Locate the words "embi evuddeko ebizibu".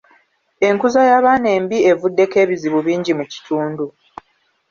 1.57-2.79